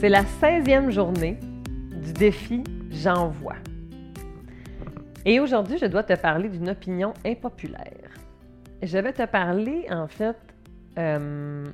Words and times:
C'est 0.00 0.08
la 0.08 0.22
16e 0.22 0.90
journée 0.90 1.40
du 1.90 2.12
défi 2.12 2.62
J'envoie. 2.88 3.56
Et 5.24 5.40
aujourd'hui, 5.40 5.76
je 5.76 5.86
dois 5.86 6.04
te 6.04 6.16
parler 6.16 6.48
d'une 6.48 6.68
opinion 6.68 7.14
impopulaire. 7.26 8.08
Je 8.80 8.96
vais 8.96 9.12
te 9.12 9.26
parler, 9.26 9.86
en 9.90 10.06
fait, 10.06 10.36
euh, 11.00 11.66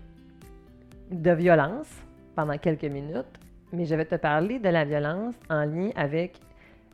de 1.10 1.30
violence 1.32 1.90
pendant 2.34 2.56
quelques 2.56 2.84
minutes, 2.84 3.38
mais 3.74 3.84
je 3.84 3.94
vais 3.94 4.06
te 4.06 4.14
parler 4.14 4.58
de 4.58 4.70
la 4.70 4.86
violence 4.86 5.34
en 5.50 5.66
lien 5.66 5.90
avec 5.94 6.40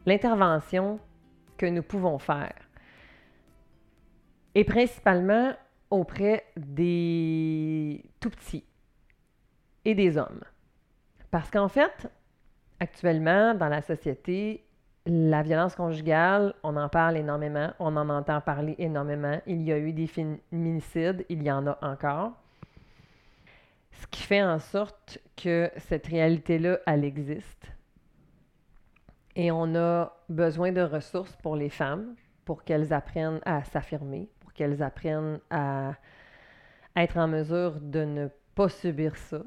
l'intervention 0.06 0.98
que 1.56 1.66
nous 1.66 1.84
pouvons 1.84 2.18
faire. 2.18 2.56
Et 4.56 4.64
principalement 4.64 5.52
auprès 5.90 6.42
des 6.56 8.02
tout 8.18 8.30
petits 8.30 8.64
et 9.84 9.94
des 9.94 10.18
hommes. 10.18 10.42
Parce 11.30 11.50
qu'en 11.50 11.68
fait, 11.68 12.10
actuellement, 12.80 13.54
dans 13.54 13.68
la 13.68 13.82
société, 13.82 14.64
la 15.06 15.42
violence 15.42 15.74
conjugale, 15.74 16.54
on 16.62 16.76
en 16.76 16.88
parle 16.88 17.16
énormément, 17.16 17.72
on 17.78 17.96
en 17.96 18.08
entend 18.08 18.40
parler 18.40 18.74
énormément. 18.78 19.40
Il 19.46 19.62
y 19.62 19.72
a 19.72 19.78
eu 19.78 19.92
des 19.92 20.06
féminicides, 20.06 21.24
il 21.28 21.42
y 21.42 21.50
en 21.50 21.66
a 21.66 21.78
encore. 21.82 22.32
Ce 23.92 24.06
qui 24.06 24.22
fait 24.22 24.42
en 24.42 24.58
sorte 24.58 25.18
que 25.36 25.70
cette 25.76 26.06
réalité-là, 26.06 26.78
elle 26.86 27.04
existe. 27.04 27.72
Et 29.36 29.50
on 29.50 29.74
a 29.74 30.12
besoin 30.28 30.72
de 30.72 30.82
ressources 30.82 31.36
pour 31.36 31.56
les 31.56 31.70
femmes, 31.70 32.14
pour 32.44 32.64
qu'elles 32.64 32.92
apprennent 32.92 33.40
à 33.44 33.62
s'affirmer, 33.64 34.28
pour 34.40 34.52
qu'elles 34.52 34.82
apprennent 34.82 35.40
à 35.50 35.94
être 36.96 37.16
en 37.16 37.28
mesure 37.28 37.80
de 37.80 38.04
ne 38.04 38.28
pas 38.54 38.68
subir 38.68 39.16
ça, 39.16 39.42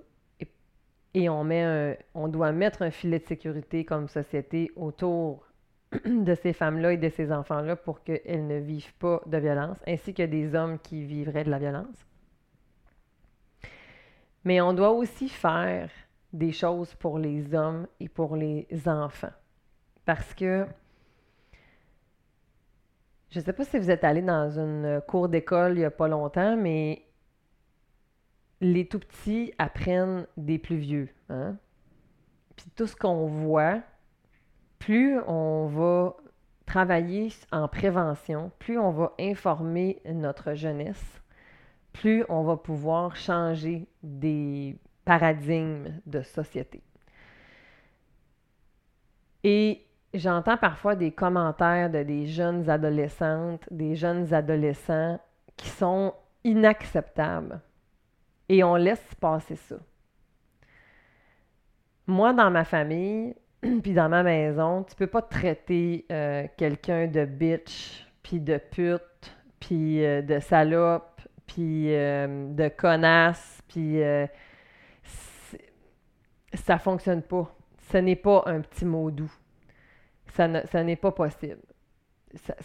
et 1.13 1.29
on, 1.29 1.43
met 1.43 1.99
on 2.13 2.27
doit 2.27 2.51
mettre 2.51 2.81
un 2.81 2.91
filet 2.91 3.19
de 3.19 3.25
sécurité 3.25 3.85
comme 3.85 4.07
société 4.07 4.71
autour 4.75 5.45
de 6.05 6.35
ces 6.35 6.53
femmes-là 6.53 6.93
et 6.93 6.97
de 6.97 7.09
ces 7.09 7.31
enfants-là 7.31 7.75
pour 7.75 8.03
qu'elles 8.03 8.47
ne 8.47 8.59
vivent 8.59 8.95
pas 8.95 9.21
de 9.25 9.37
violence, 9.37 9.77
ainsi 9.87 10.13
que 10.13 10.23
des 10.23 10.55
hommes 10.55 10.79
qui 10.79 11.03
vivraient 11.03 11.43
de 11.43 11.51
la 11.51 11.59
violence. 11.59 12.05
Mais 14.43 14.59
on 14.59 14.73
doit 14.73 14.91
aussi 14.91 15.29
faire 15.29 15.89
des 16.33 16.51
choses 16.51 16.93
pour 16.95 17.19
les 17.19 17.53
hommes 17.53 17.87
et 17.99 18.09
pour 18.09 18.35
les 18.35 18.67
enfants. 18.87 19.31
Parce 20.05 20.33
que 20.33 20.65
je 23.29 23.39
ne 23.39 23.43
sais 23.43 23.53
pas 23.53 23.63
si 23.63 23.79
vous 23.79 23.89
êtes 23.89 24.03
allé 24.03 24.21
dans 24.21 24.59
une 24.59 25.01
cour 25.07 25.29
d'école 25.29 25.73
il 25.73 25.79
n'y 25.79 25.85
a 25.85 25.91
pas 25.91 26.07
longtemps, 26.07 26.57
mais 26.57 27.03
les 28.63 28.85
tout 28.87 28.99
petits 28.99 29.53
apprennent 29.57 30.25
des 30.37 30.57
plus 30.57 30.77
vieux. 30.77 31.09
Hein? 31.29 31.57
Puis 32.55 32.67
tout 32.75 32.87
ce 32.87 32.95
qu'on 32.95 33.27
voit, 33.27 33.81
plus 34.79 35.19
on 35.27 35.67
va 35.67 36.15
travailler 36.65 37.29
en 37.51 37.67
prévention, 37.67 38.51
plus 38.59 38.79
on 38.79 38.91
va 38.91 39.13
informer 39.19 40.01
notre 40.05 40.53
jeunesse, 40.53 41.21
plus 41.91 42.23
on 42.29 42.43
va 42.43 42.55
pouvoir 42.55 43.15
changer 43.15 43.87
des 44.01 44.77
paradigmes 45.03 45.99
de 46.05 46.21
société. 46.21 46.81
Et 49.43 49.85
j'entends 50.13 50.57
parfois 50.57 50.95
des 50.95 51.11
commentaires 51.11 51.89
de 51.89 52.01
des 52.01 52.27
jeunes 52.27 52.69
adolescentes, 52.69 53.67
des 53.71 53.95
jeunes 53.97 54.33
adolescents 54.33 55.19
qui 55.57 55.67
sont 55.67 56.13
inacceptables 56.45 57.59
et 58.53 58.63
on 58.63 58.75
laisse 58.75 59.15
passer 59.19 59.55
ça. 59.55 59.77
Moi, 62.05 62.33
dans 62.33 62.51
ma 62.51 62.63
famille, 62.65 63.35
puis 63.81 63.93
dans 63.93 64.09
ma 64.09 64.21
maison, 64.21 64.83
tu 64.83 64.95
peux 64.95 65.07
pas 65.07 65.23
traiter 65.23 66.05
euh, 66.11 66.45
quelqu'un 66.55 67.07
de 67.07 67.25
bitch, 67.25 68.05
puis 68.21 68.39
de 68.39 68.57
pute, 68.57 69.35
puis 69.59 70.05
euh, 70.05 70.21
de 70.21 70.39
salope, 70.39 71.21
puis 71.47 71.95
euh, 71.95 72.53
de 72.53 72.67
connasse, 72.67 73.61
puis 73.67 74.01
ça 76.53 76.77
fonctionne 76.77 77.23
pas. 77.23 77.55
Ce 77.91 77.97
n'est 77.97 78.15
pas 78.15 78.43
un 78.45 78.61
petit 78.61 78.85
mot 78.85 79.09
doux. 79.09 79.33
Ça, 80.27 80.47
n'est 80.47 80.95
pas 80.95 81.11
possible. 81.11 81.57
Ça, 82.35 82.55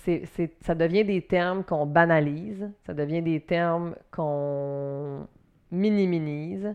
ça 0.60 0.74
devient 0.74 1.04
des 1.04 1.22
termes 1.22 1.64
qu'on 1.64 1.86
banalise, 1.86 2.70
ça 2.86 2.94
devient 2.94 3.22
des 3.22 3.40
termes 3.40 3.94
qu'on 4.10 5.26
minimise, 5.70 6.74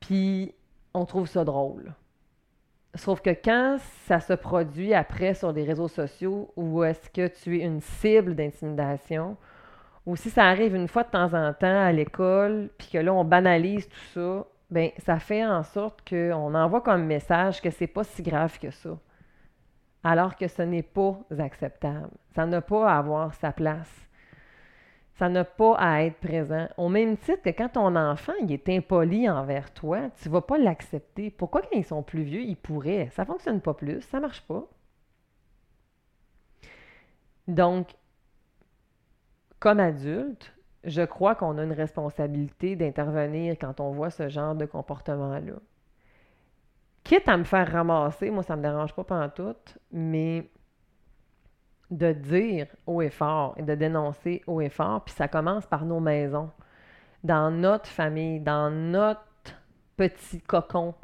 puis 0.00 0.54
on 0.94 1.04
trouve 1.04 1.26
ça 1.26 1.44
drôle. 1.44 1.94
Sauf 2.94 3.22
que 3.22 3.30
quand 3.30 3.78
ça 4.06 4.20
se 4.20 4.34
produit 4.34 4.92
après 4.92 5.32
sur 5.34 5.54
des 5.54 5.64
réseaux 5.64 5.88
sociaux 5.88 6.52
où 6.56 6.84
est-ce 6.84 7.08
que 7.08 7.26
tu 7.28 7.58
es 7.58 7.64
une 7.64 7.80
cible 7.80 8.34
d'intimidation, 8.34 9.36
ou 10.04 10.16
si 10.16 10.30
ça 10.30 10.44
arrive 10.46 10.74
une 10.74 10.88
fois 10.88 11.04
de 11.04 11.10
temps 11.10 11.32
en 11.32 11.52
temps 11.54 11.84
à 11.84 11.92
l'école, 11.92 12.68
puis 12.76 12.88
que 12.92 12.98
là, 12.98 13.14
on 13.14 13.24
banalise 13.24 13.88
tout 13.88 14.06
ça, 14.14 14.46
bien, 14.70 14.90
ça 14.98 15.18
fait 15.18 15.46
en 15.46 15.62
sorte 15.62 16.06
qu'on 16.08 16.54
envoie 16.54 16.80
comme 16.80 17.04
message 17.04 17.62
que 17.62 17.70
c'est 17.70 17.86
pas 17.86 18.04
si 18.04 18.22
grave 18.22 18.58
que 18.58 18.70
ça. 18.70 18.98
Alors 20.04 20.36
que 20.36 20.48
ce 20.48 20.62
n'est 20.62 20.82
pas 20.82 21.18
acceptable. 21.38 22.10
Ça 22.34 22.44
n'a 22.44 22.60
pas 22.60 22.90
à 22.90 22.98
avoir 22.98 23.32
sa 23.34 23.52
place. 23.52 24.08
Ça 25.14 25.28
n'a 25.28 25.44
pas 25.44 25.76
à 25.76 26.02
être 26.02 26.18
présent. 26.18 26.68
Au 26.76 26.88
même 26.88 27.16
titre 27.16 27.42
que 27.42 27.50
quand 27.50 27.70
ton 27.70 27.96
enfant 27.96 28.32
il 28.40 28.50
est 28.50 28.68
impoli 28.68 29.28
envers 29.28 29.72
toi, 29.72 30.10
tu 30.20 30.28
ne 30.28 30.32
vas 30.32 30.40
pas 30.40 30.58
l'accepter. 30.58 31.30
Pourquoi 31.30 31.62
quand 31.62 31.76
ils 31.76 31.84
sont 31.84 32.02
plus 32.02 32.22
vieux, 32.22 32.40
ils 32.42 32.56
pourraient? 32.56 33.10
Ça 33.12 33.22
ne 33.22 33.26
fonctionne 33.26 33.60
pas 33.60 33.74
plus, 33.74 34.00
ça 34.02 34.16
ne 34.18 34.22
marche 34.22 34.42
pas. 34.42 34.66
Donc, 37.46 37.88
comme 39.58 39.80
adulte, 39.80 40.54
je 40.84 41.02
crois 41.02 41.34
qu'on 41.34 41.58
a 41.58 41.64
une 41.64 41.72
responsabilité 41.72 42.74
d'intervenir 42.76 43.56
quand 43.60 43.80
on 43.80 43.92
voit 43.92 44.10
ce 44.10 44.28
genre 44.28 44.54
de 44.54 44.66
comportement-là. 44.66 45.54
Quitte 47.04 47.28
à 47.28 47.36
me 47.36 47.44
faire 47.44 47.70
ramasser, 47.70 48.30
moi 48.30 48.42
ça 48.42 48.56
ne 48.56 48.62
me 48.62 48.68
dérange 48.68 48.94
pas 48.94 49.04
pendant 49.04 49.28
tout, 49.28 49.54
mais 49.90 50.50
de 51.92 52.12
dire 52.12 52.66
haut 52.86 53.02
et 53.02 53.10
fort 53.10 53.54
et 53.58 53.62
de 53.62 53.74
dénoncer 53.74 54.42
haut 54.46 54.60
et 54.60 54.70
fort, 54.70 55.04
puis 55.04 55.14
ça 55.14 55.28
commence 55.28 55.66
par 55.66 55.84
nos 55.84 56.00
maisons, 56.00 56.50
dans 57.22 57.50
notre 57.50 57.88
famille, 57.88 58.40
dans 58.40 58.70
notre 58.70 59.20
petit 59.96 60.40
cocon. 60.40 60.94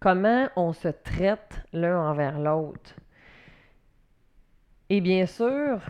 Comment 0.00 0.48
on 0.56 0.72
se 0.72 0.88
traite 0.88 1.62
l'un 1.72 1.98
envers 1.98 2.38
l'autre? 2.38 2.94
Et 4.90 5.00
bien 5.00 5.26
sûr, 5.26 5.80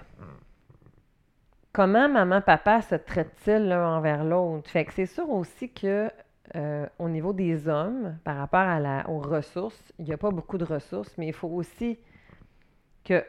comment 1.73 2.09
maman, 2.09 2.41
papa 2.41 2.83
se 2.83 2.95
traitent-ils 2.95 3.69
l'un 3.69 3.97
envers 3.97 4.23
l'autre? 4.23 4.71
Fait 4.71 4.85
que 4.85 4.93
c'est 4.93 5.07
sûr 5.07 5.29
aussi 5.31 5.73
que 5.73 6.11
euh, 6.55 6.87
au 6.99 7.09
niveau 7.09 7.33
des 7.33 7.69
hommes, 7.69 8.19
par 8.23 8.37
rapport 8.37 8.61
à 8.61 8.79
la, 8.79 9.09
aux 9.11 9.19
ressources, 9.19 9.93
il 9.99 10.05
n'y 10.05 10.13
a 10.13 10.19
pas 10.19 10.31
beaucoup 10.31 10.59
de 10.59 10.65
ressources, 10.65 11.13
mais 11.19 11.27
il 11.27 11.35
faut 11.35 11.49
aussi 11.49 11.99
que 13.07 13.25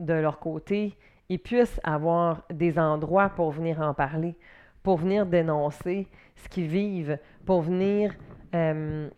de 0.00 0.12
leur 0.12 0.38
côté, 0.38 0.96
ils 1.28 1.38
puissent 1.38 1.80
avoir 1.82 2.42
des 2.50 2.78
endroits 2.78 3.30
pour 3.30 3.50
venir 3.50 3.80
en 3.80 3.94
parler, 3.94 4.36
pour 4.82 4.98
venir 4.98 5.26
dénoncer 5.26 6.08
ce 6.36 6.48
qu'ils 6.48 6.66
vivent, 6.66 7.18
pour 7.46 7.62
venir 7.62 8.14
euh, 8.54 9.08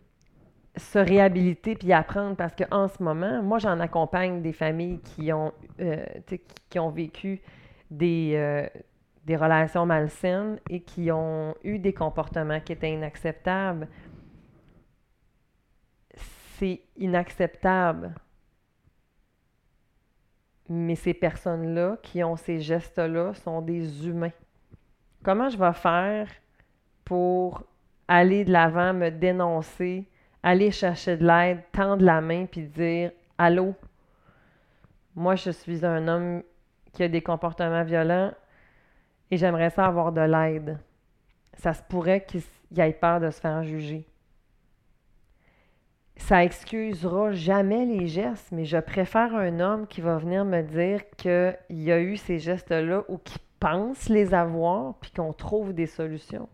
se 0.77 0.99
réhabiliter 0.99 1.75
puis 1.75 1.91
apprendre. 1.91 2.35
Parce 2.35 2.55
qu'en 2.55 2.87
ce 2.87 3.03
moment, 3.03 3.43
moi, 3.43 3.59
j'en 3.59 3.79
accompagne 3.79 4.41
des 4.41 4.53
familles 4.53 4.99
qui 4.99 5.33
ont, 5.33 5.51
euh, 5.81 6.05
qui 6.69 6.79
ont 6.79 6.89
vécu 6.89 7.41
des, 7.91 8.33
euh, 8.35 8.67
des 9.25 9.35
relations 9.35 9.85
malsaines 9.85 10.59
et 10.69 10.81
qui 10.81 11.11
ont 11.11 11.55
eu 11.63 11.79
des 11.79 11.93
comportements 11.93 12.59
qui 12.59 12.73
étaient 12.73 12.93
inacceptables. 12.93 13.87
C'est 16.57 16.79
inacceptable 16.95 18.15
mais 20.69 20.95
ces 20.95 21.13
personnes-là 21.13 21.97
qui 22.01 22.23
ont 22.23 22.35
ces 22.35 22.59
gestes-là 22.59 23.33
sont 23.33 23.61
des 23.61 24.07
humains. 24.07 24.31
Comment 25.23 25.49
je 25.49 25.57
vais 25.57 25.73
faire 25.73 26.27
pour 27.03 27.63
aller 28.07 28.45
de 28.45 28.51
l'avant, 28.51 28.93
me 28.93 29.09
dénoncer, 29.09 30.07
aller 30.43 30.71
chercher 30.71 31.17
de 31.17 31.25
l'aide, 31.25 31.61
tendre 31.71 32.03
la 32.03 32.21
main 32.21 32.45
puis 32.45 32.61
dire 32.61 33.11
Allô, 33.37 33.75
moi 35.15 35.35
je 35.35 35.51
suis 35.51 35.85
un 35.85 36.07
homme 36.07 36.43
qui 36.93 37.03
a 37.03 37.07
des 37.07 37.21
comportements 37.21 37.83
violents 37.83 38.31
et 39.29 39.37
j'aimerais 39.37 39.69
ça 39.69 39.85
avoir 39.85 40.11
de 40.11 40.21
l'aide. 40.21 40.79
Ça 41.57 41.73
se 41.73 41.81
pourrait 41.83 42.25
qu'il 42.25 42.41
ait 42.77 42.93
peur 42.93 43.19
de 43.19 43.29
se 43.29 43.39
faire 43.39 43.63
juger 43.63 44.07
ça 46.17 46.43
excusera 46.43 47.33
jamais 47.33 47.85
les 47.85 48.07
gestes, 48.07 48.51
mais 48.51 48.65
je 48.65 48.77
préfère 48.77 49.35
un 49.35 49.59
homme 49.59 49.85
qui 49.87 50.01
va 50.01 50.17
venir 50.17 50.45
me 50.45 50.61
dire 50.61 51.01
qu'il 51.17 51.57
y 51.69 51.91
a 51.91 51.99
eu 51.99 52.17
ces 52.17 52.39
gestes-là 52.39 53.03
ou 53.09 53.17
qui 53.17 53.37
pense 53.59 54.09
les 54.09 54.33
avoir, 54.33 54.95
puis 54.95 55.11
qu'on 55.11 55.33
trouve 55.33 55.73
des 55.73 55.87
solutions. 55.87 56.49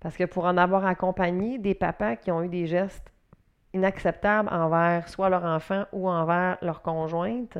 Parce 0.00 0.16
que 0.16 0.24
pour 0.24 0.44
en 0.44 0.56
avoir 0.56 0.84
accompagné 0.86 1.58
des 1.58 1.74
papas 1.74 2.16
qui 2.16 2.30
ont 2.30 2.42
eu 2.42 2.48
des 2.48 2.66
gestes 2.66 3.12
inacceptables 3.72 4.48
envers 4.48 5.08
soit 5.08 5.28
leur 5.28 5.44
enfant 5.44 5.84
ou 5.92 6.08
envers 6.08 6.58
leur 6.60 6.82
conjointe, 6.82 7.58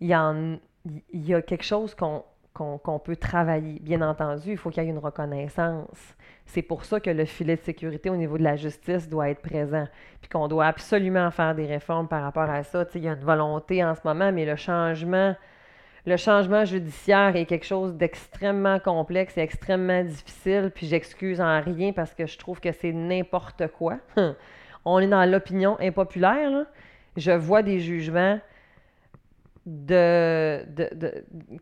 il 0.00 0.08
y, 0.08 1.18
y 1.28 1.34
a 1.34 1.42
quelque 1.42 1.64
chose 1.64 1.94
qu'on 1.94 2.24
qu'on 2.52 2.98
peut 2.98 3.16
travailler. 3.16 3.78
Bien 3.80 4.02
entendu, 4.02 4.52
il 4.52 4.56
faut 4.56 4.70
qu'il 4.70 4.82
y 4.82 4.86
ait 4.86 4.90
une 4.90 4.98
reconnaissance. 4.98 6.14
C'est 6.46 6.62
pour 6.62 6.84
ça 6.84 6.98
que 6.98 7.10
le 7.10 7.24
filet 7.24 7.56
de 7.56 7.60
sécurité 7.60 8.10
au 8.10 8.16
niveau 8.16 8.36
de 8.36 8.42
la 8.42 8.56
justice 8.56 9.08
doit 9.08 9.30
être 9.30 9.40
présent, 9.40 9.86
puis 10.20 10.28
qu'on 10.28 10.48
doit 10.48 10.66
absolument 10.66 11.30
faire 11.30 11.54
des 11.54 11.66
réformes 11.66 12.08
par 12.08 12.22
rapport 12.22 12.50
à 12.50 12.62
ça. 12.64 12.84
il 12.94 13.04
y 13.04 13.08
a 13.08 13.12
une 13.12 13.24
volonté 13.24 13.84
en 13.84 13.94
ce 13.94 14.00
moment, 14.04 14.32
mais 14.32 14.44
le 14.44 14.56
changement, 14.56 15.36
le 16.06 16.16
changement 16.16 16.64
judiciaire 16.64 17.36
est 17.36 17.46
quelque 17.46 17.66
chose 17.66 17.94
d'extrêmement 17.94 18.80
complexe 18.80 19.38
et 19.38 19.42
extrêmement 19.42 20.02
difficile, 20.02 20.72
puis 20.74 20.86
j'excuse 20.86 21.40
en 21.40 21.60
rien 21.60 21.92
parce 21.92 22.14
que 22.14 22.26
je 22.26 22.36
trouve 22.36 22.60
que 22.60 22.72
c'est 22.72 22.92
n'importe 22.92 23.68
quoi. 23.68 23.98
On 24.84 24.98
est 24.98 25.06
dans 25.06 25.30
l'opinion 25.30 25.76
impopulaire. 25.78 26.66
Je 27.16 27.32
vois 27.32 27.62
des 27.62 27.80
jugements 27.80 28.40
de, 29.66 30.64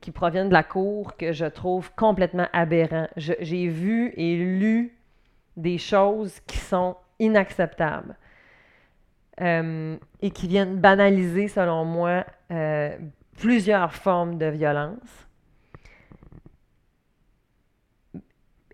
qui 0.00 0.10
proviennent 0.10 0.48
de 0.48 0.54
la 0.54 0.62
Cour 0.62 1.16
que 1.16 1.32
je 1.32 1.46
trouve 1.46 1.92
complètement 1.94 2.46
aberrants. 2.52 3.08
J'ai 3.16 3.68
vu 3.68 4.12
et 4.16 4.36
lu 4.36 4.96
des 5.56 5.78
choses 5.78 6.40
qui 6.46 6.58
sont 6.58 6.96
inacceptables 7.18 8.16
euh, 9.40 9.96
et 10.22 10.30
qui 10.30 10.46
viennent 10.46 10.76
banaliser, 10.76 11.48
selon 11.48 11.84
moi, 11.84 12.24
euh, 12.50 12.96
plusieurs 13.36 13.92
formes 13.92 14.38
de 14.38 14.46
violence. 14.46 15.26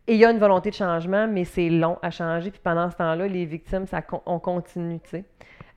Et 0.06 0.15
il 0.15 0.19
y 0.19 0.25
a 0.27 0.31
une 0.31 0.38
volonté 0.38 0.69
de 0.69 0.75
changement, 0.75 1.27
mais 1.27 1.44
c'est 1.44 1.70
long 1.70 1.99
à 2.03 2.11
changer. 2.11 2.50
Puis 2.50 2.61
pendant 2.62 2.91
ce 2.91 2.97
temps-là, 2.97 3.27
les 3.27 3.47
victimes, 3.47 3.87
ça, 3.87 4.03
on 4.27 4.38
continue, 4.38 5.00
tu 5.00 5.09
sais 5.11 5.25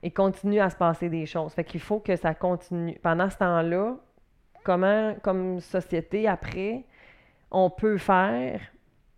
il 0.02 0.12
continue 0.12 0.60
à 0.60 0.70
se 0.70 0.76
passer 0.76 1.08
des 1.08 1.26
choses. 1.26 1.52
Fait 1.52 1.64
qu'il 1.64 1.80
faut 1.80 2.00
que 2.00 2.16
ça 2.16 2.34
continue. 2.34 2.98
Pendant 3.02 3.28
ce 3.30 3.36
temps-là, 3.38 3.96
comment, 4.64 5.14
comme 5.22 5.60
société, 5.60 6.28
après, 6.28 6.84
on 7.50 7.70
peut 7.70 7.98
faire, 7.98 8.60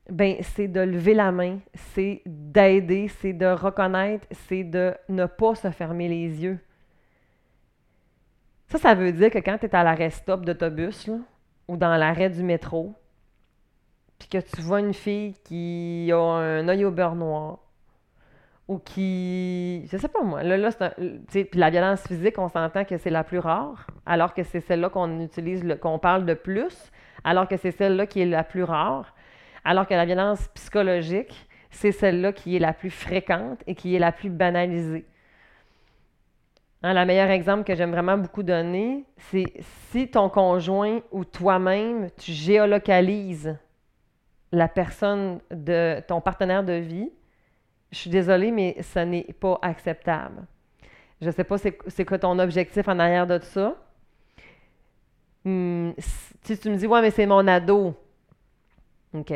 ben, 0.09 0.37
c'est 0.41 0.69
de 0.69 0.81
lever 0.81 1.15
la 1.15 1.33
main, 1.33 1.59
c'est 1.75 2.23
d'aider, 2.25 3.09
c'est 3.09 3.33
de 3.33 3.47
reconnaître, 3.47 4.27
c'est 4.31 4.65
de 4.65 4.95
ne 5.09 5.27
pas 5.27 5.55
se 5.55 5.71
fermer 5.71 6.09
les 6.09 6.43
yeux. 6.43 6.59
Ça, 8.69 8.79
ça 8.79 8.95
veut 8.95 9.13
dire 9.13 9.31
que 9.31 9.39
quand 9.39 9.59
tu 9.59 9.67
es 9.67 9.75
à 9.75 9.83
l'arrêt 9.83 10.11
stop 10.11 10.45
d'autobus 10.45 11.11
ou 11.69 11.77
dans 11.77 11.97
l'arrêt 11.97 12.31
du 12.31 12.43
métro, 12.43 12.95
puis 14.19 14.29
que 14.29 14.39
tu 14.39 14.61
vois 14.61 14.81
une 14.81 14.95
fille 14.95 15.35
qui 15.45 16.11
a 16.13 16.19
un 16.19 16.69
œil 16.69 16.85
au 16.85 16.91
beurre 16.91 17.17
noir, 17.17 17.59
ou 18.71 18.79
qui. 18.79 19.85
Je 19.91 19.97
sais 19.97 20.07
pas 20.07 20.23
moi. 20.23 20.45
Là, 20.45 20.57
là 20.57 20.71
puis 21.29 21.49
la 21.55 21.71
violence 21.71 22.07
physique, 22.07 22.39
on 22.39 22.49
s'entend 22.49 22.85
que 22.85 22.97
c'est 22.99 23.11
la 23.11 23.25
plus 23.25 23.41
rare, 23.41 23.89
alors 24.07 24.33
que 24.33 24.45
c'est 24.45 24.61
celle-là 24.61 24.89
qu'on 24.91 25.21
utilise, 25.21 25.67
qu'on 25.83 25.99
parle 25.99 26.25
de 26.25 26.35
plus, 26.35 26.93
alors 27.25 27.49
que 27.49 27.57
c'est 27.57 27.73
celle-là 27.73 28.07
qui 28.07 28.21
est 28.21 28.27
la 28.27 28.45
plus 28.45 28.63
rare, 28.63 29.13
alors 29.65 29.89
que 29.89 29.95
la 29.95 30.05
violence 30.05 30.47
psychologique, 30.55 31.49
c'est 31.71 31.91
celle-là 31.91 32.33
qui 32.33 32.55
est 32.55 32.61
la 32.61 32.73
plus 32.73 32.91
fréquente 32.91 33.59
et 33.67 33.75
qui 33.75 33.97
est 33.97 33.99
la 33.99 34.13
plus 34.13 34.31
banalisée. 34.31 35.05
Hein, 36.85 36.95
le 36.95 37.05
meilleur 37.05 37.29
exemple 37.29 37.65
que 37.65 37.75
j'aime 37.75 37.91
vraiment 37.91 38.19
beaucoup 38.19 38.45
donner, 38.45 39.05
c'est 39.17 39.53
si 39.91 40.09
ton 40.09 40.29
conjoint 40.29 41.01
ou 41.11 41.25
toi-même, 41.25 42.09
tu 42.17 42.31
géolocalises 42.31 43.59
la 44.53 44.69
personne 44.69 45.41
de 45.51 46.01
ton 46.07 46.21
partenaire 46.21 46.63
de 46.63 46.75
vie, 46.75 47.11
je 47.91 47.99
suis 47.99 48.11
désolée, 48.11 48.51
mais 48.51 48.77
ce 48.83 49.01
n'est 49.01 49.35
pas 49.39 49.59
acceptable. 49.63 50.47
Je 51.21 51.27
ne 51.27 51.33
sais 51.33 51.45
pas 51.45 51.59
c'est 51.59 52.05
quoi 52.05 52.19
ton 52.19 52.39
objectif 52.39 52.89
en 52.89 52.99
arrière 52.99 53.27
de 53.27 53.39
ça. 53.41 53.77
Hmm, 55.45 55.91
si 56.43 56.59
tu 56.59 56.71
me 56.71 56.77
dis, 56.77 56.87
ouais, 56.87 57.03
mais 57.03 57.11
c'est 57.11 57.27
mon 57.27 57.47
ado. 57.47 57.95
OK. 59.15 59.33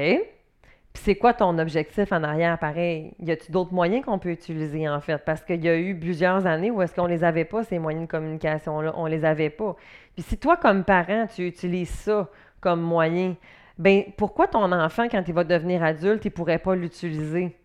Puis 0.94 1.02
c'est 1.02 1.16
quoi 1.16 1.34
ton 1.34 1.58
objectif 1.58 2.12
en 2.12 2.22
arrière, 2.22 2.56
pareil? 2.58 3.14
Y 3.18 3.32
a-t-il 3.32 3.50
d'autres 3.50 3.74
moyens 3.74 4.04
qu'on 4.04 4.20
peut 4.20 4.30
utiliser, 4.30 4.88
en 4.88 5.00
fait? 5.00 5.18
Parce 5.24 5.42
qu'il 5.42 5.62
y 5.64 5.68
a 5.68 5.76
eu 5.76 5.98
plusieurs 5.98 6.46
années 6.46 6.70
où 6.70 6.80
est-ce 6.82 6.94
qu'on 6.94 7.06
les 7.06 7.24
avait 7.24 7.44
pas, 7.44 7.64
ces 7.64 7.80
moyens 7.80 8.06
de 8.06 8.10
communication-là? 8.10 8.92
On 8.96 9.06
les 9.06 9.24
avait 9.24 9.50
pas. 9.50 9.74
Puis 10.14 10.22
si 10.22 10.38
toi, 10.38 10.56
comme 10.56 10.84
parent, 10.84 11.26
tu 11.26 11.46
utilises 11.46 11.90
ça 11.90 12.30
comme 12.60 12.80
moyen, 12.80 13.34
ben 13.76 14.04
pourquoi 14.16 14.46
ton 14.46 14.70
enfant, 14.70 15.08
quand 15.08 15.24
il 15.26 15.34
va 15.34 15.42
devenir 15.42 15.82
adulte, 15.82 16.24
il 16.24 16.30
pourrait 16.30 16.60
pas 16.60 16.76
l'utiliser? 16.76 17.56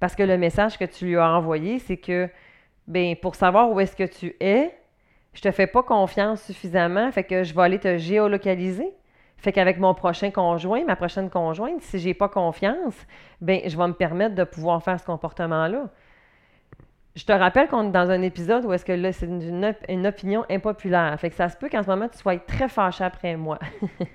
Parce 0.00 0.14
que 0.14 0.22
le 0.22 0.36
message 0.36 0.78
que 0.78 0.84
tu 0.84 1.06
lui 1.06 1.16
as 1.16 1.28
envoyé, 1.28 1.78
c'est 1.78 1.96
que, 1.96 2.28
ben, 2.86 3.16
pour 3.16 3.34
savoir 3.34 3.70
où 3.70 3.80
est-ce 3.80 3.96
que 3.96 4.04
tu 4.04 4.34
es, 4.40 4.76
je 5.32 5.40
te 5.42 5.50
fais 5.50 5.66
pas 5.66 5.82
confiance 5.82 6.42
suffisamment, 6.42 7.10
fait 7.12 7.24
que 7.24 7.44
je 7.44 7.54
vais 7.54 7.62
aller 7.62 7.78
te 7.78 7.98
géolocaliser. 7.98 8.88
Fait 9.38 9.52
qu'avec 9.52 9.78
mon 9.78 9.94
prochain 9.94 10.30
conjoint, 10.30 10.84
ma 10.84 10.96
prochaine 10.96 11.28
conjointe, 11.28 11.82
si 11.82 11.98
j'ai 11.98 12.14
pas 12.14 12.28
confiance, 12.28 12.94
ben, 13.40 13.60
je 13.66 13.76
vais 13.76 13.86
me 13.86 13.92
permettre 13.92 14.34
de 14.34 14.44
pouvoir 14.44 14.82
faire 14.82 14.98
ce 14.98 15.04
comportement-là. 15.04 15.90
Je 17.14 17.24
te 17.24 17.32
rappelle 17.32 17.68
qu'on 17.68 17.88
est 17.88 17.92
dans 17.92 18.10
un 18.10 18.22
épisode 18.22 18.64
où 18.64 18.72
est-ce 18.72 18.84
que 18.84 18.92
là, 18.92 19.12
c'est 19.12 19.26
une, 19.26 19.74
une, 19.88 20.06
opinion 20.06 20.44
impopulaire. 20.50 21.18
Fait 21.18 21.30
que 21.30 21.36
ça 21.36 21.48
se 21.48 21.56
peut 21.56 21.68
qu'en 21.68 21.82
ce 21.82 21.88
moment, 21.88 22.08
tu 22.08 22.18
sois 22.18 22.36
très 22.38 22.68
fâché 22.68 23.04
après 23.04 23.36
moi. 23.36 23.58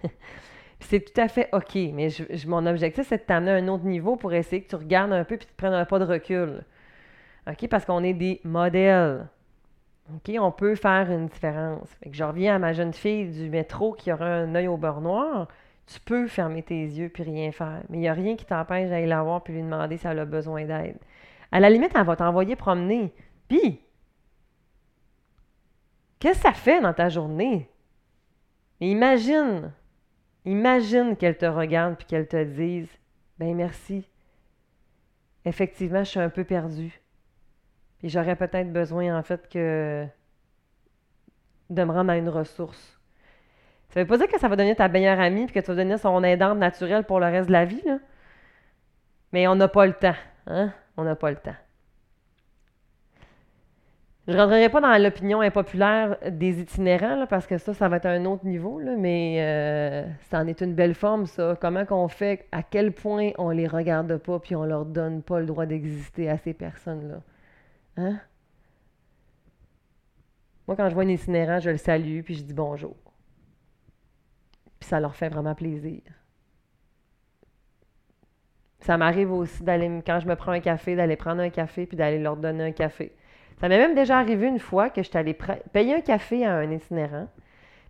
c'est 0.85 0.99
tout 0.99 1.19
à 1.19 1.27
fait 1.27 1.49
OK, 1.53 1.75
mais 1.93 2.09
mon 2.47 2.65
objectif, 2.65 3.07
c'est 3.07 3.17
de 3.17 3.23
t'amener 3.23 3.51
à 3.51 3.55
un 3.55 3.67
autre 3.67 3.85
niveau 3.85 4.15
pour 4.15 4.33
essayer 4.33 4.61
que 4.61 4.69
tu 4.69 4.75
regardes 4.75 5.13
un 5.13 5.23
peu 5.23 5.37
que 5.37 5.43
tu 5.43 5.53
prennes 5.55 5.73
un 5.73 5.85
pas 5.85 5.99
de 5.99 6.05
recul. 6.05 6.63
OK? 7.47 7.67
Parce 7.67 7.85
qu'on 7.85 8.03
est 8.03 8.13
des 8.13 8.41
modèles. 8.43 9.27
OK? 10.13 10.35
On 10.39 10.51
peut 10.51 10.75
faire 10.75 11.11
une 11.11 11.27
différence. 11.27 11.89
Fait 12.03 12.09
que 12.09 12.15
je 12.15 12.23
reviens 12.23 12.55
à 12.55 12.59
ma 12.59 12.73
jeune 12.73 12.93
fille 12.93 13.29
du 13.29 13.49
métro 13.49 13.93
qui 13.93 14.11
aura 14.11 14.25
un 14.25 14.55
œil 14.55 14.67
au 14.67 14.77
beurre 14.77 15.01
noir. 15.01 15.47
Tu 15.87 15.99
peux 15.99 16.27
fermer 16.27 16.63
tes 16.63 16.83
yeux 16.83 17.09
puis 17.09 17.23
rien 17.23 17.51
faire. 17.51 17.81
Mais 17.89 17.97
il 17.97 18.01
n'y 18.01 18.07
a 18.07 18.13
rien 18.13 18.35
qui 18.35 18.45
t'empêche 18.45 18.89
d'aller 18.89 19.07
la 19.07 19.23
voir 19.23 19.43
puis 19.43 19.53
lui 19.53 19.61
demander 19.61 19.97
si 19.97 20.07
elle 20.07 20.19
a 20.19 20.25
besoin 20.25 20.65
d'aide. 20.65 20.97
À 21.51 21.59
la 21.59 21.69
limite, 21.69 21.91
elle 21.95 22.05
va 22.05 22.15
t'envoyer 22.15 22.55
promener. 22.55 23.13
Puis, 23.49 23.81
qu'est-ce 26.19 26.39
que 26.39 26.47
ça 26.47 26.53
fait 26.53 26.81
dans 26.81 26.93
ta 26.93 27.09
journée? 27.09 27.67
imagine 28.79 29.71
Imagine 30.45 31.15
qu'elle 31.15 31.37
te 31.37 31.45
regarde 31.45 31.95
puis 31.97 32.05
qu'elle 32.05 32.27
te 32.27 32.43
dise 32.43 32.89
Ben 33.37 33.55
merci. 33.55 34.07
Effectivement, 35.45 36.03
je 36.03 36.09
suis 36.09 36.19
un 36.19 36.29
peu 36.29 36.43
perdue. 36.43 37.01
Puis 37.99 38.09
j'aurais 38.09 38.35
peut-être 38.35 38.71
besoin, 38.71 39.17
en 39.17 39.23
fait, 39.23 39.47
que 39.47 40.05
de 41.69 41.83
me 41.83 41.91
rendre 41.91 42.11
à 42.11 42.17
une 42.17 42.29
ressource. 42.29 42.99
Ça 43.89 44.01
veut 44.01 44.07
pas 44.07 44.17
dire 44.17 44.27
que 44.27 44.39
ça 44.39 44.47
va 44.47 44.55
devenir 44.55 44.75
ta 44.75 44.87
meilleure 44.87 45.19
amie 45.19 45.45
puis 45.45 45.53
que 45.53 45.59
tu 45.59 45.67
vas 45.67 45.75
devenir 45.75 45.99
son 45.99 46.23
aidante 46.23 46.57
naturelle 46.57 47.03
pour 47.03 47.19
le 47.19 47.25
reste 47.27 47.47
de 47.47 47.53
la 47.53 47.65
vie. 47.65 47.83
Mais 49.31 49.47
on 49.47 49.55
n'a 49.55 49.67
pas 49.67 49.85
le 49.85 49.93
temps, 49.93 50.15
hein? 50.47 50.73
On 50.97 51.03
n'a 51.03 51.15
pas 51.15 51.29
le 51.29 51.37
temps. 51.37 51.55
Je 54.31 54.37
ne 54.37 54.41
rentrerai 54.43 54.69
pas 54.69 54.79
dans 54.79 54.97
l'opinion 54.97 55.41
impopulaire 55.41 56.17
des 56.31 56.61
itinérants, 56.61 57.25
parce 57.27 57.45
que 57.45 57.57
ça, 57.57 57.73
ça 57.73 57.89
va 57.89 57.97
être 57.97 58.05
un 58.05 58.23
autre 58.23 58.45
niveau, 58.45 58.79
mais 58.97 59.39
euh, 59.41 60.09
ça 60.29 60.39
en 60.39 60.47
est 60.47 60.61
une 60.61 60.73
belle 60.73 60.93
forme, 60.93 61.25
ça. 61.25 61.57
Comment 61.59 61.85
qu'on 61.85 62.07
fait, 62.07 62.47
à 62.53 62.63
quel 62.63 62.93
point 62.93 63.31
on 63.37 63.49
les 63.49 63.67
regarde 63.67 64.15
pas, 64.15 64.39
puis 64.39 64.55
on 64.55 64.63
leur 64.63 64.85
donne 64.85 65.21
pas 65.21 65.41
le 65.41 65.45
droit 65.45 65.65
d'exister 65.65 66.29
à 66.29 66.37
ces 66.37 66.53
personnes-là? 66.53 67.21
Hein? 67.97 68.19
Moi, 70.65 70.77
quand 70.77 70.87
je 70.87 70.93
vois 70.93 71.03
un 71.03 71.09
itinérant, 71.09 71.59
je 71.59 71.71
le 71.71 71.77
salue, 71.77 72.21
puis 72.21 72.35
je 72.35 72.43
dis 72.43 72.53
bonjour. 72.53 72.95
Puis 74.79 74.87
ça 74.87 75.01
leur 75.01 75.13
fait 75.13 75.27
vraiment 75.27 75.55
plaisir. 75.55 75.99
Ça 78.79 78.95
m'arrive 78.95 79.33
aussi 79.33 79.61
d'aller, 79.61 80.01
quand 80.05 80.21
je 80.21 80.27
me 80.27 80.37
prends 80.37 80.53
un 80.53 80.61
café, 80.61 80.95
d'aller 80.95 81.17
prendre 81.17 81.41
un 81.41 81.49
café, 81.49 81.85
puis 81.85 81.97
d'aller 81.97 82.17
leur 82.17 82.37
donner 82.37 82.63
un 82.63 82.71
café. 82.71 83.13
Ça 83.61 83.69
m'est 83.69 83.77
même 83.77 83.93
déjà 83.93 84.17
arrivé 84.17 84.47
une 84.47 84.57
fois 84.57 84.89
que 84.89 85.03
j'étais 85.03 85.19
allée 85.19 85.37
payer 85.71 85.93
un 85.93 86.01
café 86.01 86.43
à 86.47 86.55
un 86.55 86.71
itinérant. 86.71 87.27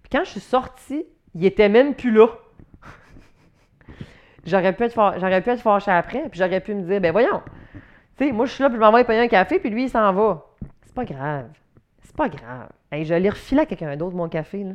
Puis 0.03 0.09
quand 0.11 0.25
je 0.25 0.31
suis 0.31 0.41
sortie, 0.41 1.05
il 1.33 1.45
était 1.45 1.69
même 1.69 1.95
plus 1.95 2.11
là. 2.11 2.27
j'aurais 4.45 4.73
pu, 4.73 4.83
être 4.83 5.13
j'aurais 5.17 5.41
pu 5.41 5.49
être 5.49 5.61
fâchée 5.61 5.91
après, 5.91 6.27
puis 6.29 6.37
j'aurais 6.37 6.59
pu 6.59 6.75
me 6.75 6.81
dire, 6.81 6.99
ben 6.99 7.13
voyons, 7.13 7.41
tu 8.17 8.25
sais, 8.25 8.31
moi 8.33 8.45
je 8.47 8.51
suis 8.51 8.63
là, 8.63 8.69
puis 8.69 8.79
je 8.81 9.03
payer 9.03 9.21
un 9.21 9.27
café, 9.29 9.59
puis 9.59 9.69
lui 9.69 9.83
il 9.83 9.89
s'en 9.89 10.11
va. 10.11 10.45
C'est 10.85 10.93
pas 10.93 11.05
grave. 11.05 11.47
C'est 12.01 12.15
pas 12.17 12.27
grave. 12.27 12.67
Je 12.91 13.13
aller 13.13 13.29
refiler 13.29 13.61
à 13.61 13.65
quelqu'un 13.65 13.95
d'autre 13.95 14.15
mon 14.15 14.27
café, 14.27 14.65
là. 14.65 14.73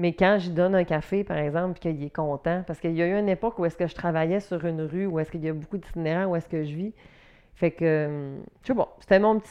Mais 0.00 0.12
quand 0.12 0.38
je 0.38 0.50
donne 0.50 0.76
un 0.76 0.84
café, 0.84 1.24
par 1.24 1.38
exemple, 1.38 1.80
puis 1.80 1.92
qu'il 1.92 2.04
est 2.04 2.14
content, 2.14 2.62
parce 2.64 2.78
qu'il 2.78 2.92
y 2.92 3.02
a 3.02 3.06
eu 3.08 3.18
une 3.18 3.28
époque 3.28 3.58
où 3.58 3.64
est-ce 3.64 3.76
que 3.76 3.88
je 3.88 3.96
travaillais 3.96 4.38
sur 4.38 4.64
une 4.64 4.82
rue, 4.82 5.06
où 5.06 5.18
est-ce 5.18 5.32
qu'il 5.32 5.44
y 5.44 5.48
a 5.48 5.52
beaucoup 5.52 5.76
d'itinérants, 5.76 6.30
où 6.30 6.36
est-ce 6.36 6.48
que 6.48 6.62
je 6.62 6.72
vis, 6.72 6.92
fait 7.58 7.72
que, 7.72 8.36
je 8.62 8.68
sais 8.68 8.74
pas, 8.74 8.96
c'était 9.00 9.18
mon 9.18 9.40
petit. 9.40 9.50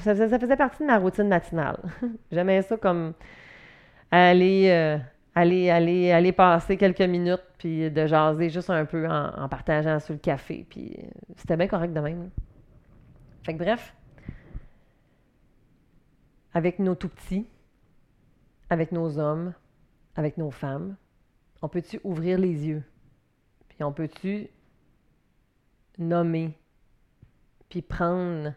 Ça 0.00 0.14
faisait, 0.16 0.56
partie 0.56 0.82
de 0.82 0.88
ma 0.88 0.98
routine 0.98 1.28
matinale. 1.28 1.78
J'aimais 2.32 2.62
ça 2.62 2.76
comme 2.76 3.14
aller, 4.10 4.70
euh, 4.70 4.98
aller, 5.36 5.70
aller, 5.70 6.10
aller 6.10 6.32
passer 6.32 6.76
quelques 6.76 7.02
minutes, 7.02 7.44
puis 7.58 7.92
de 7.92 8.06
jaser 8.08 8.50
juste 8.50 8.70
un 8.70 8.84
peu 8.84 9.08
en, 9.08 9.48
partageant 9.48 10.00
sur 10.00 10.14
le 10.14 10.18
café. 10.18 10.66
Puis 10.68 10.98
c'était 11.36 11.56
bien 11.56 11.68
correct 11.68 11.92
de 11.92 12.00
même. 12.00 12.30
Fait 13.44 13.54
que 13.54 13.58
bref, 13.58 13.94
avec 16.54 16.80
nos 16.80 16.96
tout 16.96 17.08
petits, 17.08 17.46
avec 18.68 18.90
nos 18.90 19.16
hommes, 19.16 19.52
avec 20.16 20.38
nos 20.38 20.50
femmes, 20.50 20.96
on 21.62 21.68
peut-tu 21.68 22.00
ouvrir 22.02 22.36
les 22.36 22.66
yeux? 22.66 22.82
Puis 23.68 23.84
on 23.84 23.92
peut-tu 23.92 24.48
nommer, 25.98 26.58
puis 27.74 27.82
prendre 27.82 28.52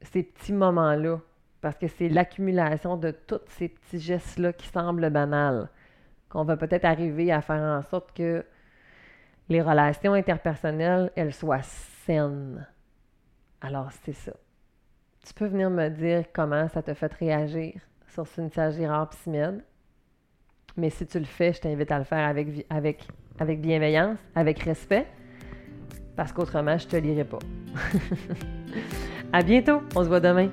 ces 0.00 0.22
petits 0.22 0.54
moments-là 0.54 1.18
parce 1.60 1.76
que 1.76 1.88
c'est 1.88 2.08
l'accumulation 2.08 2.96
de 2.96 3.10
tous 3.10 3.42
ces 3.48 3.68
petits 3.68 3.98
gestes-là 3.98 4.54
qui 4.54 4.66
semblent 4.68 5.10
banals 5.10 5.68
qu'on 6.30 6.44
va 6.44 6.56
peut-être 6.56 6.86
arriver 6.86 7.30
à 7.30 7.42
faire 7.42 7.60
en 7.60 7.82
sorte 7.82 8.16
que 8.16 8.46
les 9.50 9.60
relations 9.60 10.14
interpersonnelles, 10.14 11.12
elles 11.16 11.34
soient 11.34 11.60
saines. 11.60 12.66
Alors, 13.60 13.92
c'est 14.04 14.14
ça. 14.14 14.32
Tu 15.26 15.34
peux 15.34 15.46
venir 15.46 15.68
me 15.68 15.90
dire 15.90 16.24
comment 16.32 16.68
ça 16.68 16.82
te 16.82 16.94
fait 16.94 17.12
réagir 17.12 17.74
sur 18.08 18.26
Cynthia 18.26 18.70
Girard 18.70 19.10
Psymed. 19.10 19.62
Mais 20.78 20.88
si 20.88 21.06
tu 21.06 21.18
le 21.18 21.26
fais, 21.26 21.52
je 21.52 21.60
t'invite 21.60 21.92
à 21.92 21.98
le 21.98 22.04
faire 22.04 22.26
avec, 22.26 22.64
avec, 22.70 23.06
avec 23.38 23.60
bienveillance, 23.60 24.18
avec 24.34 24.60
respect, 24.60 25.06
parce 26.16 26.32
qu'autrement, 26.32 26.78
je 26.78 26.86
te 26.86 26.96
lirai 26.96 27.24
pas. 27.24 27.38
à 29.32 29.42
bientôt. 29.42 29.82
On 29.94 30.02
se 30.02 30.08
voit 30.08 30.20
demain. 30.20 30.48